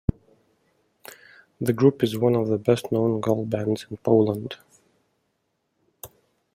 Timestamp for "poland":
3.97-4.57